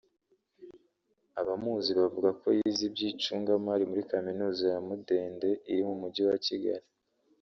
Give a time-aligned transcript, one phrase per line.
[1.41, 6.87] Abamuzi bavuga ko yize iby’icungamari muri Kaminuza y’i Mudende iri mu mujyi wa Kigali